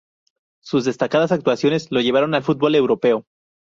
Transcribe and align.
Sus 0.63 0.85
destacadas 0.85 1.31
actuaciones 1.31 1.91
lo 1.91 2.01
llevaron 2.01 2.33
al 2.33 2.41
fútbol 2.41 2.73
europeo. 2.73 3.27